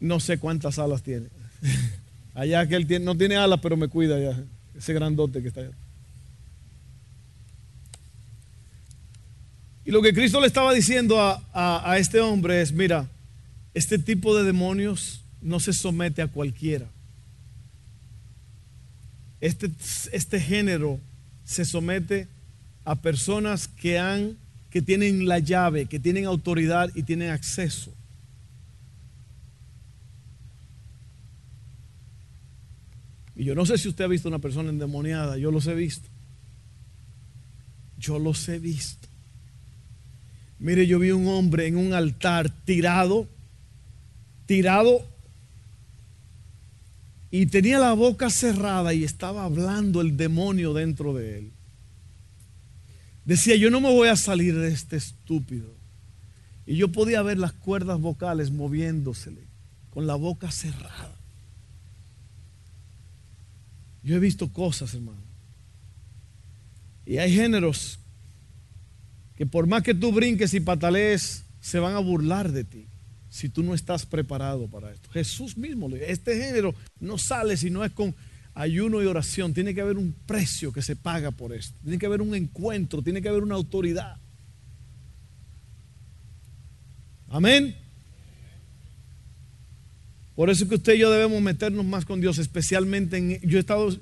[0.00, 1.28] no sé cuántas alas tiene.
[2.34, 4.42] Allá que él tiene, no tiene alas, pero me cuida ya.
[4.76, 5.70] Ese grandote que está allá.
[9.84, 13.06] Y lo que Cristo le estaba diciendo a, este hombre es, mira,
[13.72, 16.88] este tipo de demonios no se somete a cualquiera.
[19.40, 19.70] Este,
[20.10, 20.98] este género
[21.44, 22.26] se somete
[22.84, 24.36] a personas que han
[24.74, 27.94] que tienen la llave, que tienen autoridad y tienen acceso.
[33.36, 36.08] Y yo no sé si usted ha visto una persona endemoniada, yo los he visto.
[38.00, 39.06] Yo los he visto.
[40.58, 43.28] Mire, yo vi un hombre en un altar tirado,
[44.46, 45.06] tirado,
[47.30, 51.50] y tenía la boca cerrada y estaba hablando el demonio dentro de él.
[53.24, 55.74] Decía, yo no me voy a salir de este estúpido.
[56.66, 59.42] Y yo podía ver las cuerdas vocales moviéndosele
[59.90, 61.16] con la boca cerrada.
[64.02, 65.22] Yo he visto cosas, hermano.
[67.06, 67.98] Y hay géneros
[69.36, 72.86] que por más que tú brinques y patalees, se van a burlar de ti
[73.30, 75.10] si tú no estás preparado para esto.
[75.10, 78.14] Jesús mismo, este género no sale si no es con
[78.54, 79.54] ayuno y oración.
[79.54, 81.78] Tiene que haber un precio que se paga por esto.
[81.82, 84.16] Tiene que haber un encuentro, tiene que haber una autoridad.
[87.28, 87.76] Amén.
[90.36, 93.40] Por eso que usted y yo debemos meternos más con Dios, especialmente en...
[93.40, 93.96] Yo he estado,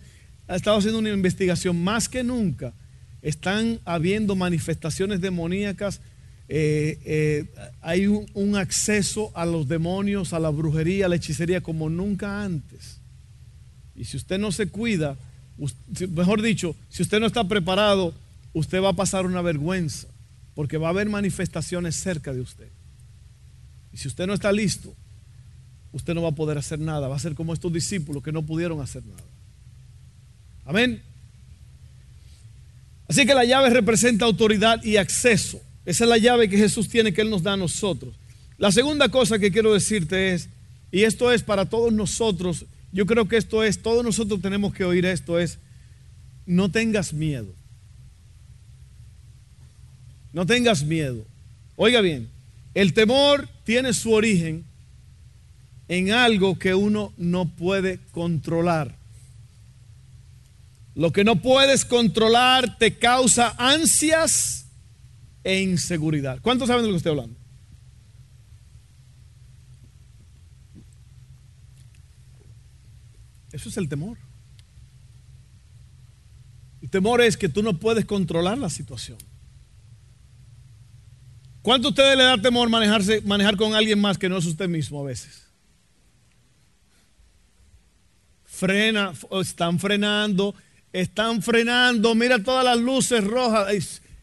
[0.49, 2.73] estado haciendo una investigación más que nunca
[3.23, 6.01] están habiendo manifestaciones demoníacas,
[6.49, 7.47] eh, eh,
[7.81, 12.99] hay un, acceso a los demonios, a la brujería, a la hechicería como nunca antes.
[14.03, 15.17] Y si usted no se cuida,
[16.09, 18.12] mejor dicho, si usted no está preparado,
[18.53, 20.09] usted va a pasar una vergüenza,
[20.57, 22.67] porque va a haber manifestaciones cerca de usted.
[23.93, 24.93] Y si usted no está listo,
[25.93, 28.43] usted no va a poder hacer nada, va a ser como estos discípulos que no
[28.43, 29.23] pudieron hacer nada.
[30.65, 31.01] Amén.
[33.07, 35.62] Así que la llave representa autoridad y acceso.
[35.87, 38.17] Esa es la llave que Jesús tiene, que Él nos da a nosotros.
[38.59, 40.49] La segunda cosa que quiero decirte es,
[40.91, 44.85] y esto es para todos nosotros, yo creo que esto es, todos nosotros tenemos que
[44.85, 45.59] oír esto, es,
[46.46, 47.54] no tengas miedo.
[50.33, 51.25] No tengas miedo.
[51.77, 52.29] Oiga bien,
[52.75, 54.64] el temor tiene su origen
[55.88, 58.94] en algo que uno no puede controlar.
[60.94, 64.67] Lo que no puedes controlar te causa ansias
[65.42, 66.38] e inseguridad.
[66.42, 67.42] ¿Cuántos saben de lo que estoy hablando?
[73.53, 74.19] Eso es el temor.
[76.81, 79.19] El temor es que tú no puedes controlar la situación.
[81.61, 84.69] ¿Cuánto a ustedes le da temor manejarse, manejar con alguien más que no es usted
[84.69, 85.46] mismo a veces?
[88.44, 90.55] Frena, están frenando,
[90.92, 93.73] están frenando, mira todas las luces rojas.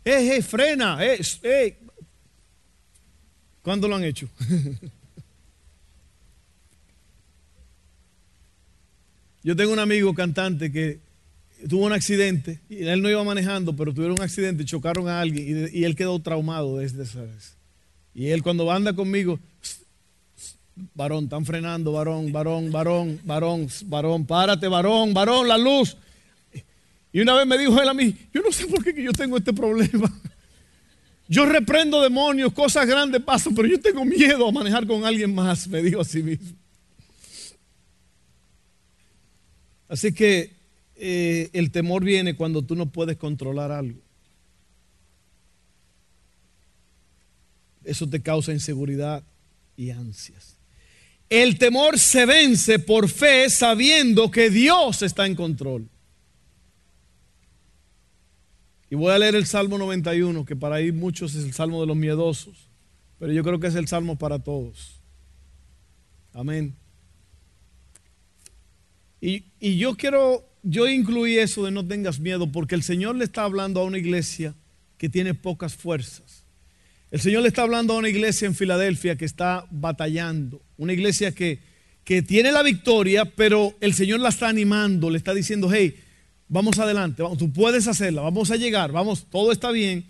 [0.04, 0.98] ¡Eh, eh, frena!
[1.06, 1.80] ¡Eh, eh!
[3.62, 4.30] ¿Cuándo lo han hecho?
[9.50, 11.00] Yo tengo un amigo cantante que
[11.68, 15.72] tuvo un accidente y él no iba manejando, pero tuvieron un accidente, chocaron a alguien
[15.74, 17.58] y, él quedó traumado desde esa vez.
[18.14, 19.40] Y él cuando anda conmigo,
[20.94, 25.98] varón, están frenando, varón, varón, varón, varón, varón, párate, varón, varón, la luz.
[27.12, 29.36] Y una vez me dijo él a mí, yo no sé por qué yo tengo
[29.36, 30.14] este problema.
[31.28, 35.68] Yo reprendo demonios, cosas grandes pasan, pero yo tengo miedo a manejar con alguien más,
[35.68, 36.56] me dijo a sí mismo.
[39.90, 40.56] Así que
[40.96, 44.00] eh, el temor viene cuando tú no puedes controlar algo.
[47.84, 49.24] Eso te causa inseguridad
[49.76, 50.58] y ansias.
[51.30, 55.90] El temor se vence por fe sabiendo que Dios está en control.
[58.90, 61.88] Y voy a leer el Salmo 91, que para ahí muchos es el Salmo de
[61.88, 62.68] los miedosos,
[63.20, 65.00] pero yo creo que es el Salmo para todos.
[66.34, 66.76] Amén.
[69.22, 69.44] Y,
[69.78, 73.82] yo quiero, yo incluí eso de no tengas miedo, porque el Señor le está hablando
[73.82, 74.56] a una iglesia
[74.98, 76.44] que tiene pocas fuerzas.
[77.12, 81.34] El Señor le está hablando a una iglesia en Filadelfia que está batallando, una iglesia
[81.34, 81.60] que,
[82.04, 85.96] que tiene la victoria, pero el Señor la está animando, le está diciendo, hey,
[86.48, 90.06] vamos adelante, tú puedes hacerla, vamos a llegar, vamos, todo está bien.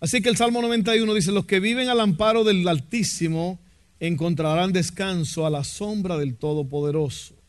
[0.00, 3.60] Así que el Salmo 91 dice, los que viven al amparo del Altísimo
[4.00, 7.39] encontrarán descanso a la sombra del Todopoderoso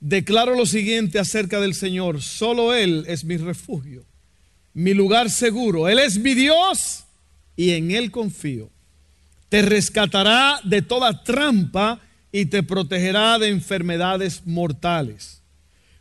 [0.00, 2.22] declaro lo siguiente acerca del Señor.
[2.22, 4.04] Solo Él es mi refugio,
[4.74, 5.88] mi lugar seguro.
[5.88, 7.04] Él es mi Dios
[7.56, 8.70] y en Él confío.
[9.48, 15.40] Te rescatará de toda trampa y te protegerá de enfermedades mortales.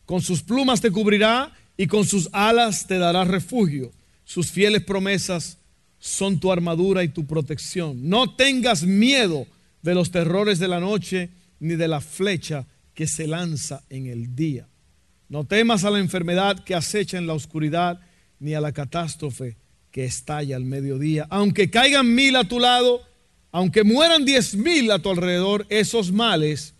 [0.05, 3.91] Con sus plumas te cubrirá y con sus alas te dará refugio.
[4.25, 5.57] Sus fieles promesas
[5.99, 8.09] son tu armadura y tu protección.
[8.09, 9.47] No tengas miedo
[9.81, 11.29] de los terrores de la noche
[11.59, 12.65] ni de la flecha
[12.97, 14.67] que se lanza en el día.
[15.29, 17.99] No temas a la enfermedad que acecha en la oscuridad,
[18.39, 19.55] ni a la catástrofe
[19.91, 21.27] que estalla al mediodía.
[21.29, 23.03] Aunque caigan mil a tu lado,
[23.51, 26.73] aunque mueran diez mil a tu alrededor, esos males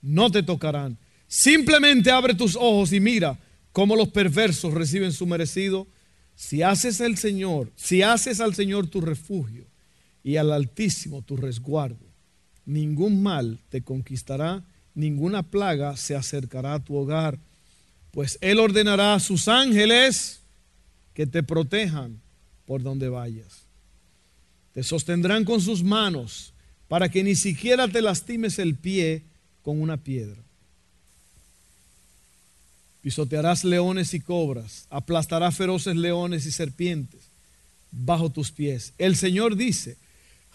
[0.00, 0.98] no te tocarán.
[1.28, 3.38] Simplemente abre tus ojos y mira
[3.70, 5.86] cómo los perversos reciben su merecido.
[6.34, 9.68] Si haces el Señor, si haces al Señor tu refugio
[10.24, 12.04] y al Altísimo tu resguardo,
[12.64, 14.64] ningún mal te conquistará
[14.94, 17.38] ninguna plaga se acercará a tu hogar,
[18.10, 20.40] pues Él ordenará a sus ángeles
[21.14, 22.20] que te protejan
[22.66, 23.62] por donde vayas.
[24.74, 26.52] Te sostendrán con sus manos
[26.88, 29.22] para que ni siquiera te lastimes el pie
[29.62, 30.42] con una piedra.
[33.02, 37.20] Pisotearás leones y cobras, aplastarás feroces leones y serpientes
[37.90, 38.94] bajo tus pies.
[38.98, 39.96] El Señor dice,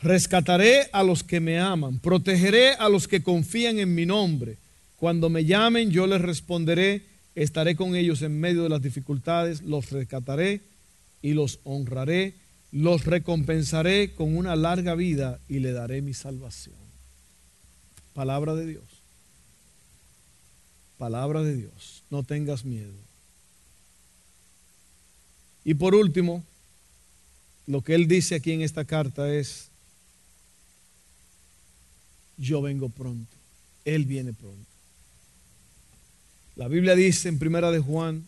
[0.02, 4.58] Rescataré a los que me aman, protegeré a los que confían en mi nombre.
[4.98, 7.04] Cuando me llamen, yo les responderé,
[7.36, 10.62] estaré con ellos en medio de las dificultades, los rescataré
[11.22, 12.36] y los honraré,
[12.72, 16.76] los recompensaré con una larga vida y le daré mi salvación.
[18.14, 18.84] Palabra de Dios.
[20.98, 22.04] Palabra de Dios.
[22.10, 22.93] No tengas miedo.
[25.64, 26.43] Y por último,
[27.68, 29.66] lo que él dice aquí en esta carta es,
[32.38, 33.36] yo vengo pronto.
[33.86, 34.66] Él viene pronto.
[36.56, 38.26] La Biblia dice en Primera de Juan,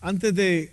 [0.00, 0.72] antes de,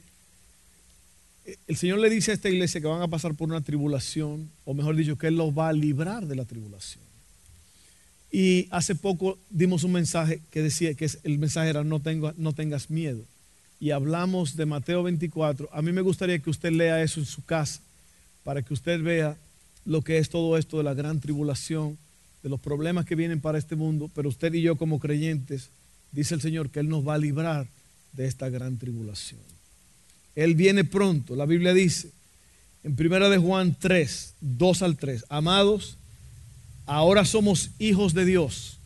[1.67, 4.73] el Señor le dice a esta iglesia que van a pasar por una tribulación, o
[4.73, 7.03] mejor dicho, que Él los va a librar de la tribulación.
[8.31, 12.01] Y hace poco dimos un mensaje que decía que el mensaje era no,
[12.37, 13.23] no tengas miedo.
[13.79, 15.69] Y hablamos de Mateo 24.
[15.71, 17.81] A mí me gustaría que usted lea eso en su casa
[18.43, 19.37] para que usted vea
[19.85, 21.97] lo que es todo esto de la gran tribulación,
[22.43, 25.69] de los problemas que vienen para este mundo, pero usted y yo como creyentes,
[26.11, 27.67] dice el Señor que Él nos va a librar
[28.13, 29.41] de esta gran tribulación.
[30.35, 32.11] Él viene pronto, la Biblia dice
[32.85, 35.97] en primera de Juan 3, 2 al 3, amados,
[36.85, 38.77] ahora somos hijos de Dios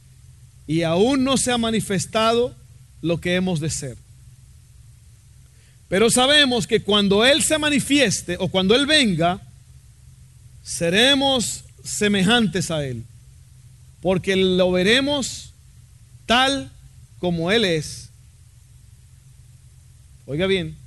[0.67, 2.55] y aún no se ha manifestado
[3.01, 3.97] lo que hemos de ser.
[5.89, 9.41] Pero sabemos que cuando Él se manifieste o cuando Él venga,
[10.63, 13.03] seremos semejantes a Él,
[14.01, 15.53] porque lo veremos
[16.25, 16.71] tal
[17.19, 18.09] como Él es.
[20.25, 20.77] Oiga bien,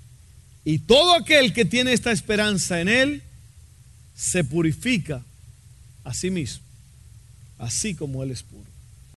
[0.64, 3.22] y todo aquel que tiene esta esperanza en Él,
[4.14, 5.22] se purifica
[6.04, 6.62] a sí mismo,
[7.58, 8.44] así como Él es.